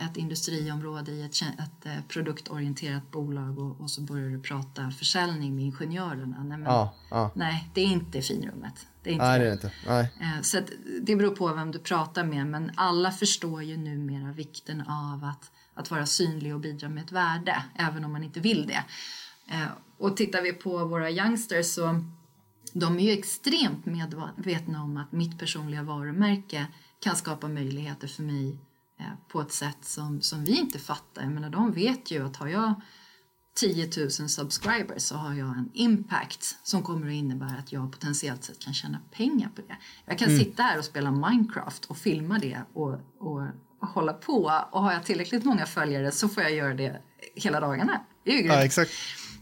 [0.00, 5.56] ett industriområde i ett, ett eh, produktorienterat bolag och, och, så börjar du prata försäljning
[5.56, 6.44] med ingenjörerna.
[6.44, 7.30] Nej, men, ja, ja.
[7.34, 8.86] nej det är inte finrummet.
[9.02, 9.48] Det är inte nej, det.
[9.48, 9.72] är inte.
[9.86, 10.10] Nej.
[10.42, 10.60] Så
[11.02, 15.50] det beror på vem du pratar med men alla förstår ju numera vikten av att,
[15.74, 18.84] att vara synlig och bidra med ett värde även om man inte vill det.
[19.98, 22.04] Och tittar vi på våra youngsters så
[22.72, 26.66] de är ju extremt medvetna om att mitt personliga varumärke
[27.00, 28.56] kan skapa möjligheter för mig eh,
[29.28, 31.22] på ett sätt som, som vi inte fattar.
[31.22, 32.74] Jag menar, de vet ju att har jag
[33.56, 38.44] 10 000 subscribers så har jag en impact som kommer att innebära att jag potentiellt
[38.44, 39.76] sett kan tjäna pengar på det.
[40.06, 40.40] Jag kan mm.
[40.40, 43.42] sitta här och spela Minecraft och filma det och, och,
[43.80, 47.02] och hålla på och har jag tillräckligt många följare så får jag göra det
[47.34, 48.00] hela dagarna.
[48.24, 48.90] Det är ju ja, exakt.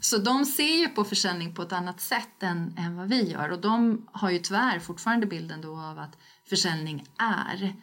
[0.00, 3.50] Så de ser ju på försäljning på ett annat sätt än, än vad vi gör
[3.50, 7.74] och de har ju tyvärr fortfarande bilden då av att försäljning är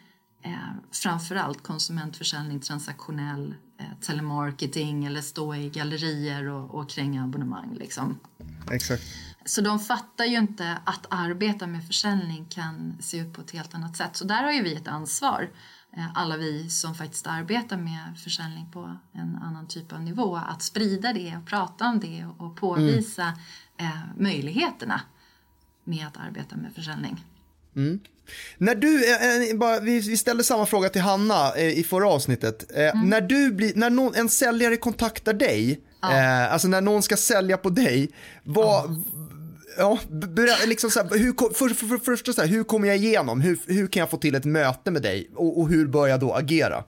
[0.42, 0.52] eh,
[0.90, 7.74] framförallt konsumentförsäljning, transaktionell, eh, telemarketing eller stå i gallerier och, och kränga abonnemang.
[7.74, 8.18] Liksom.
[8.70, 9.02] Exakt.
[9.44, 13.74] Så de fattar ju inte att arbeta med försäljning kan se ut på ett helt
[13.74, 14.16] annat sätt.
[14.16, 15.50] Så där har ju vi ett ansvar
[15.96, 20.62] Eh, alla vi som faktiskt arbetar med försäljning på en annan typ av nivå att
[20.62, 23.38] sprida det och prata om det och påvisa
[23.76, 23.98] mm.
[24.18, 25.00] möjligheterna
[25.84, 27.24] med att arbeta med försäljning.
[27.76, 28.00] Mm.
[28.58, 32.08] När du, eh, eh bara, vi, vi ställde samma fråga till Hanna eh, i förra
[32.08, 32.70] avsnittet.
[32.74, 33.08] Eh, mm.
[33.10, 36.46] När, du blir, när någon, en säljare kontaktar dig, ja.
[36.46, 38.10] alltså när någon ska sälja på dig,
[38.44, 39.04] vad,
[39.76, 39.98] ja
[40.36, 43.40] Ja, liksom så här, hur, för, för, för, första så här, hur kommer jag igenom?
[43.40, 45.30] Hur, hur kan jag få till ett möte med dig?
[45.34, 46.84] Och, och hur bör jag då agera?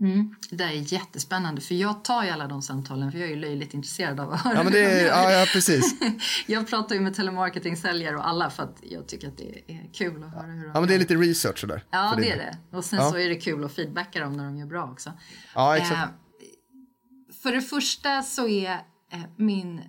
[0.00, 0.34] Mm.
[0.50, 3.74] Det är jättespännande för jag tar ju alla de samtalen för jag är ju löjligt
[3.74, 5.94] intresserad av att höra ja, men det är, ja, ja, precis.
[6.46, 10.24] jag pratar ju med telemarketing-säljare och alla för att jag tycker att det är kul
[10.24, 11.84] att höra hur de Ja men det är lite research sådär.
[11.90, 12.76] Ja det är det.
[12.76, 13.10] Och sen ja.
[13.10, 15.12] så är det kul att feedbacka dem när de gör bra också.
[15.54, 16.00] Ja exakt.
[16.00, 18.72] Eh, för det första så är
[19.12, 19.82] eh, min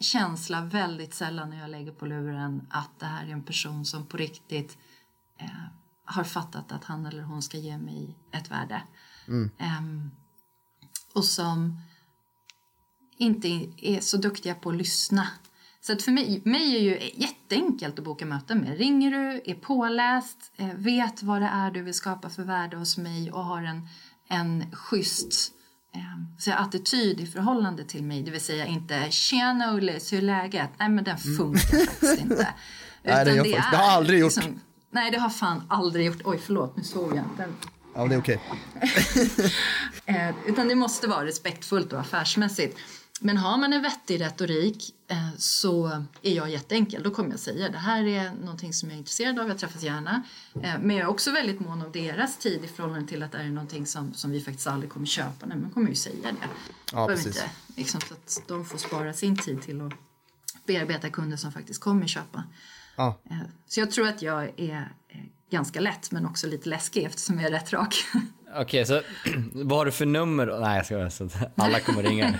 [0.00, 4.06] känsla väldigt sällan när jag lägger på luren att det här är en person som
[4.06, 4.78] på riktigt
[5.40, 5.46] eh,
[6.04, 8.82] har fattat att han eller hon ska ge mig ett värde.
[9.28, 9.50] Mm.
[9.78, 10.10] Um,
[11.14, 11.80] och som
[13.16, 15.28] inte är så duktiga på att lyssna.
[15.80, 18.78] Så att för mig, mig är ju jätteenkelt att boka möten med.
[18.78, 22.98] Ringer du, är påläst, eh, vet vad det är du vill skapa för värde hos
[22.98, 23.88] mig och har en,
[24.28, 25.54] en schysst
[25.94, 30.22] Ehm, så attityd i förhållande till mig, det vill säga inte “tjena Ullis, hur är
[30.22, 31.36] läget?” Nej men den mm.
[31.36, 31.86] funkar mm.
[31.86, 32.48] faktiskt inte.
[33.02, 34.36] nej, det, det, är, det har aldrig gjort.
[34.36, 34.60] Liksom,
[34.92, 36.20] nej, det har fan aldrig gjort.
[36.24, 37.48] Oj, förlåt, nu såg jag inte.
[37.94, 38.40] Ja, det är okej.
[38.76, 39.50] Okay.
[40.06, 42.78] Eh, utan det måste vara respektfullt och affärsmässigt.
[43.20, 47.02] Men har man en vettig retorik eh, så är jag jätteenkel.
[47.02, 49.82] Då kommer jag säga det här är någonting som jag är intresserad av, jag träffas
[49.82, 50.22] gärna.
[50.54, 53.38] Eh, men jag är också väldigt mån om deras tid i förhållande till att det
[53.38, 55.46] är någonting som, som vi faktiskt aldrig kommer köpa.
[55.46, 56.48] Nej, man kommer ju säga det.
[56.92, 57.26] Ja, precis.
[57.26, 59.92] Inte, liksom, så att de får spara sin tid till att
[60.66, 62.44] bearbeta kunder som faktiskt kommer köpa.
[62.96, 63.20] Ja.
[63.30, 64.88] Eh, så jag tror att jag är
[65.52, 68.04] ganska lätt men också lite läskig eftersom jag är rätt rak.
[68.56, 69.00] Okej, okay, så
[69.52, 70.46] vad har du för nummer?
[70.60, 72.24] Nej, jag ska så alla kommer ringa.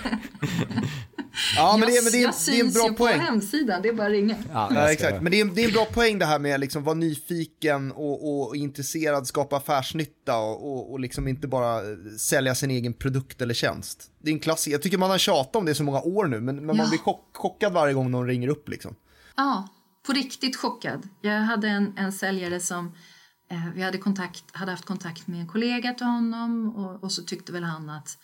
[1.55, 3.19] ja, men det, är, men det, är, det är en bra poäng.
[3.19, 4.35] på hemsidan, det är bara att ringa.
[4.53, 5.21] Ja, ja exakt.
[5.21, 7.91] Men det är, det är en bra poäng det här med att liksom vara nyfiken
[7.91, 11.81] och, och intresserad, skapa affärsnytta och, och, och liksom inte bara
[12.17, 14.11] sälja sin egen produkt eller tjänst.
[14.19, 14.75] Det är en klassiker.
[14.75, 16.73] Jag tycker man har tjatat om det i så många år nu, men, men ja.
[16.73, 18.95] man blir chock, chockad varje gång någon ringer upp liksom.
[19.35, 19.67] Ja,
[20.05, 21.09] på riktigt chockad.
[21.21, 22.91] Jag hade en, en säljare som
[23.53, 27.23] Eh, vi hade, kontakt, hade haft kontakt med en kollega till honom och, och så
[27.23, 28.17] tyckte väl han att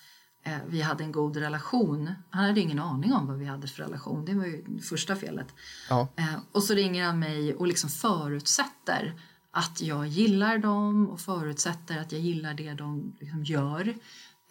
[0.46, 2.14] eh, vi hade en god relation.
[2.30, 4.26] Han hade ingen aning om vad vi hade för relation.
[4.26, 5.48] Det var ju första felet.
[5.90, 6.08] Ja.
[6.16, 9.14] Eh, och så ringer han mig och liksom förutsätter
[9.52, 13.88] att jag gillar dem och förutsätter att jag gillar det de liksom gör.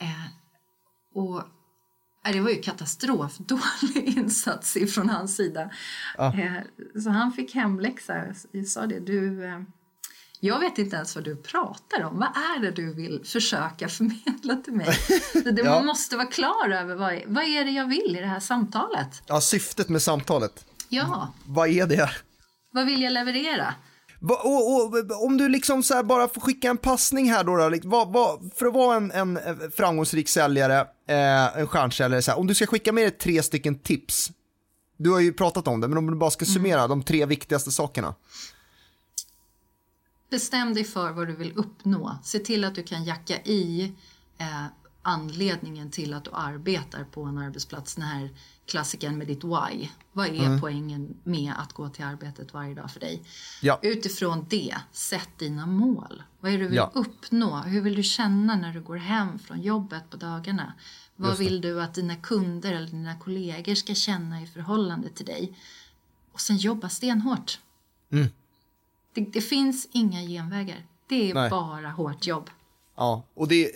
[0.01, 0.27] Eh,
[1.15, 1.43] och
[2.33, 3.63] det var ju katastrofdålig
[4.17, 5.71] insats från hans sida.
[6.17, 6.35] Ja.
[6.39, 8.25] Eh, så han fick hemläxa.
[8.53, 9.61] Jag sa det, du eh,
[10.41, 12.19] jag vet inte ens vad du pratar om.
[12.19, 14.87] Vad är det du vill försöka förmedla till mig?
[15.33, 15.75] Det, ja.
[15.75, 19.23] Man måste vara klar över vad, vad är det jag vill i det här samtalet.
[19.27, 20.65] Ja, syftet med samtalet.
[20.89, 21.35] Ja.
[21.45, 22.11] Vad är det?
[22.73, 23.75] Vad vill jag leverera?
[24.21, 27.89] Va, och, och, om du liksom så bara får skicka en passning här då, då
[27.89, 29.39] vad, vad, för att vara en, en
[29.77, 33.79] framgångsrik säljare, eh, en stjärnsäljare, så här, om du ska skicka med dig tre stycken
[33.79, 34.33] tips,
[34.97, 36.89] du har ju pratat om det, men om du bara ska summera mm.
[36.89, 38.15] de tre viktigaste sakerna.
[40.31, 42.19] Bestäm dig för vad du vill uppnå.
[42.25, 43.93] Se till att du kan jacka i
[44.39, 44.65] eh,
[45.03, 47.95] anledningen till att du arbetar på en arbetsplats.
[47.95, 48.31] Den här
[48.69, 49.89] klassiken med ditt why.
[50.13, 50.61] Vad är mm.
[50.61, 53.23] poängen med att gå till arbetet varje dag för dig?
[53.63, 53.79] Ja.
[53.83, 56.23] Utifrån det, sätt dina mål.
[56.41, 56.91] Vad är det du vill ja.
[56.95, 57.57] uppnå?
[57.57, 60.73] Hur vill du känna när du går hem från jobbet på dagarna?
[61.17, 65.59] Vad vill du att dina kunder eller dina kollegor ska känna i förhållande till dig?
[66.33, 67.61] Och sen jobba stenhårt.
[68.13, 68.29] Mm.
[69.15, 70.87] Det, det, finns inga genvägar.
[71.07, 71.51] Det är Nej.
[71.51, 72.51] bara hårt jobb.
[72.97, 73.73] Ja, och det,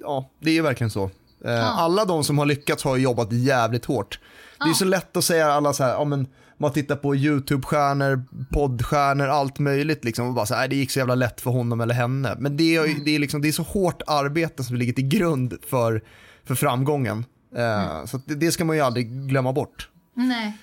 [0.00, 1.10] ja, det är verkligen så.
[1.52, 1.62] Ja.
[1.62, 4.20] Alla de som har lyckats har jobbat jävligt hårt.
[4.58, 4.64] Ja.
[4.64, 6.26] Det är så lätt att säga alla så här, ja men
[6.58, 10.98] man tittar på YouTube-stjärnor, poddstjärnor, allt möjligt liksom och bara så här, det gick så
[10.98, 12.36] jävla lätt för honom eller henne.
[12.38, 13.04] Men det är, mm.
[13.04, 16.02] det är, liksom, det är så hårt arbete som ligger till grund för,
[16.44, 17.24] för framgången.
[17.56, 18.06] Eh, mm.
[18.06, 19.88] Så det, det, ska man ju aldrig glömma bort.
[20.14, 20.58] Nej.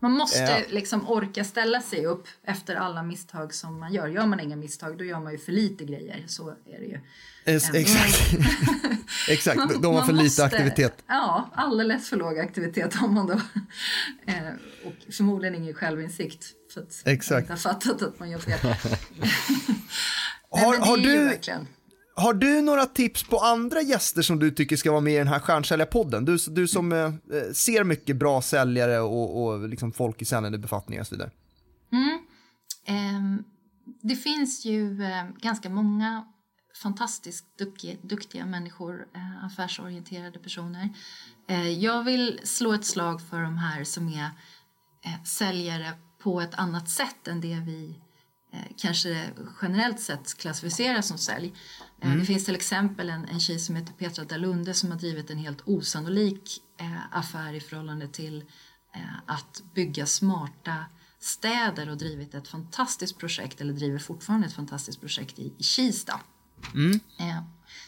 [0.00, 4.08] Man måste liksom orka ställa sig upp efter alla misstag som man gör.
[4.08, 6.24] Gör man inga misstag då gör man ju för lite grejer.
[6.26, 7.00] Så är det ju.
[7.44, 8.32] Es, exakt.
[9.28, 11.04] exakt, de har för måste, lite aktivitet.
[11.06, 13.40] Ja, alldeles för låg aktivitet har man då.
[14.26, 14.52] Eh,
[14.84, 16.46] och förmodligen ingen självinsikt.
[16.74, 17.30] För att exakt.
[17.30, 18.58] man inte har fattat att man gör fel.
[20.50, 21.24] har, har du...
[21.24, 21.66] Verkligen
[22.18, 25.28] har du några tips på andra gäster som du tycker ska vara med i den
[25.28, 26.24] här stjärnsäljarpodden?
[26.24, 30.58] Du, du som eh, eh ser mycket bra säljare och, och liksom folk i säljande
[30.58, 31.30] befattningar och så vidare.
[31.92, 32.18] Mm.
[32.86, 33.44] Eh,
[34.02, 36.24] det finns ju eh, ganska många
[36.82, 40.88] fantastiskt duktiga, duktiga människor, eh, affärsorienterade personer.
[41.48, 44.30] Eh, jag vill slå ett slag för de här som är
[45.04, 47.94] eh, säljare på ett annat sätt än det vi
[48.52, 49.30] Eh, kanske
[49.62, 51.52] generellt sett klassificeras som sälj.
[52.00, 52.18] Eh, mm.
[52.18, 55.38] Det finns till exempel en, en tjej som heter Petra Dalunde som har drivit en
[55.38, 58.44] helt osannolik eh, affär i förhållande till
[58.94, 60.84] eh, att bygga smarta
[61.20, 66.20] städer och drivit ett fantastiskt projekt, eller driver fortfarande ett fantastiskt projekt i, i Kista.
[66.74, 67.00] Mm.
[67.18, 67.42] Eh,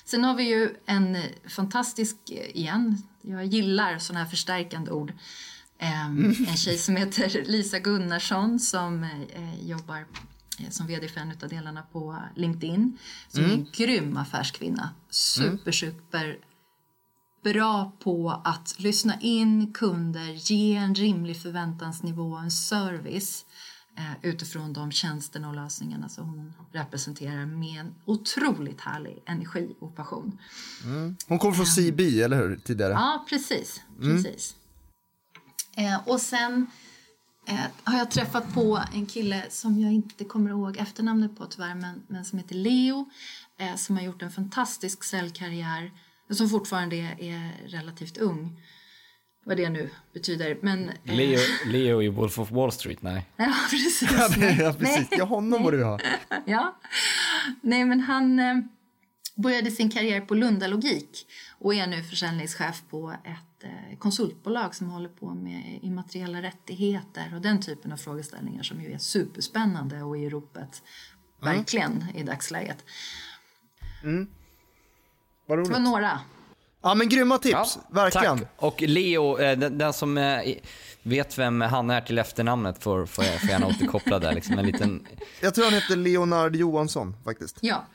[0.04, 1.16] sen har vi ju en
[1.48, 5.12] fantastisk, eh, igen, jag gillar sådana här förstärkande ord,
[5.78, 6.46] mm.
[6.48, 9.08] en tjej som heter Lisa Gunnarsson som
[9.62, 10.06] jobbar Eh,
[10.70, 12.98] som vd för en av delarna på LinkedIn.
[13.28, 13.50] Som mm.
[13.50, 14.90] är en grym affärskvinna.
[15.10, 16.38] Super, super
[17.42, 23.44] bra på att lyssna in kunder, ge en rimlig förväntansnivå och en service
[23.98, 29.96] eh, utifrån de tjänsterna och lösningarna som hon representerar med en otroligt härlig energi och
[29.96, 30.38] passion.
[30.84, 31.16] Mm.
[31.26, 32.56] Hon kom från CB, eller hur?
[32.56, 32.92] Tidigare.
[32.92, 33.80] Ja, precis.
[34.02, 34.22] Mm.
[34.22, 34.54] precis.
[35.76, 35.92] Mm.
[35.92, 36.89] Eh, och sen eh,
[37.84, 42.02] har jag träffat på en kille som jag inte kommer ihåg efternamnet på tyvärr, men,
[42.08, 43.10] men som heter Leo,
[43.58, 45.90] eh, som har gjort en fantastisk säljkarriär,
[46.30, 48.60] som fortfarande är, är relativt ung.
[49.44, 50.58] Vad det nu betyder.
[50.62, 51.14] Men, eh...
[51.14, 53.26] Leo, Leo i Wolf of Wall Street, nej.
[53.36, 54.02] Ja, precis.
[54.58, 55.08] ja, precis.
[55.10, 55.98] ja, honom borde vi ha.
[56.46, 56.78] ja.
[57.60, 58.56] Nej, men han eh,
[59.34, 61.26] började sin karriär på Lunda Logik
[61.58, 67.40] och är nu försäljningschef på ett Eh, konsultbolag som håller på med immateriella rättigheter och
[67.40, 70.82] den typen av frågeställningar som ju är superspännande och i ropet
[71.42, 71.56] mm.
[71.56, 72.84] verkligen i dagsläget.
[74.02, 74.28] Mm.
[75.46, 75.68] Vad roligt.
[75.68, 76.20] Det var några.
[76.82, 78.38] Ja men grymma tips, ja, verkligen.
[78.38, 78.48] Tack.
[78.56, 80.54] Och Leo, eh, den, den, som eh,
[81.02, 84.34] vet vem han är till efternamnet får, får, får gärna återkoppla där.
[84.34, 85.06] Liksom en liten...
[85.40, 87.58] Jag tror han heter Leonard Johansson faktiskt.
[87.60, 87.86] Ja.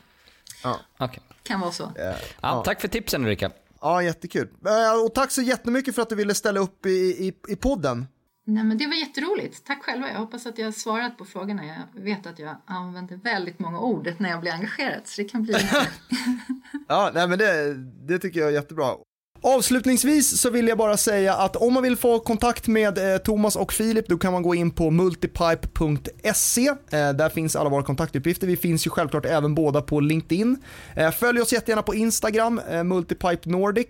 [0.66, 1.06] Ja.
[1.06, 1.20] Okay.
[1.44, 1.92] Kan vara så.
[1.96, 2.16] Ja.
[2.42, 2.64] ja.
[2.66, 3.52] tack för tipsen Ulrika.
[3.82, 4.48] Ja, jättekul.
[4.66, 8.06] Eh, och tack så jättemycket för att du ville ställa upp i, i, i podden.
[8.48, 9.66] Nej, men det var jätteroligt.
[9.66, 10.12] Tack själva.
[10.12, 11.66] Jag hoppas att jag har svarat på frågorna.
[11.66, 15.44] Jag vet att jag använder väldigt många ord när jag blir engagerad, så det kan
[15.44, 15.54] bli...
[16.88, 17.74] ja, nej, men det,
[18.08, 18.96] det tycker jag är jättebra.
[19.42, 23.56] Avslutningsvis så vill jag bara säga att om man vill få kontakt med eh, Thomas
[23.56, 26.68] och Filip då kan man gå in på multipipe.se.
[26.68, 28.48] Eh, där finns alla våra kontaktuppgifter.
[28.48, 30.58] Vi finns ju självklart även båda på LinkedIn.
[30.96, 33.88] Eh, följ oss jättegärna på Instagram, eh, Multipipe Nordic.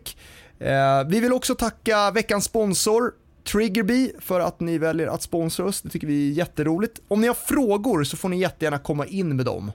[0.60, 3.12] Eh, vi vill också tacka veckans sponsor
[3.52, 5.82] Triggerbee för att ni väljer att sponsra oss.
[5.82, 7.02] Det tycker vi är jätteroligt.
[7.08, 9.72] Om ni har frågor så får ni jättegärna komma in med dem.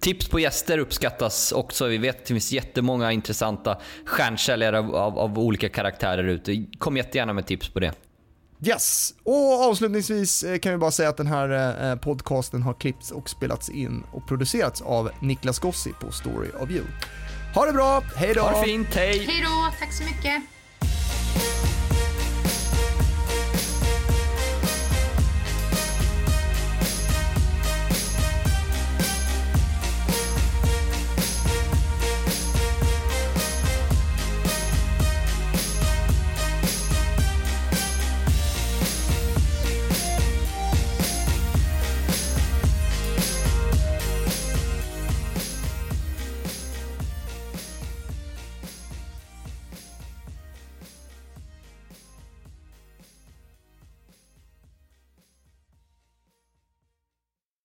[0.00, 1.86] Tips på gäster uppskattas också.
[1.86, 6.64] Vi vet att det finns jättemånga intressanta stjärnsäljare av, av, av olika karaktärer ute.
[6.78, 7.92] Kom jättegärna med tips på det.
[8.66, 13.10] Yes, och avslutningsvis eh, kan vi bara säga att den här eh, podcasten har klippts
[13.10, 16.84] och spelats in och producerats av Niklas Gossi på Story of You.
[17.54, 18.40] Ha det bra, hej då!
[18.40, 19.26] Ha det fint, hej!
[19.26, 20.59] Hej då, tack så mycket!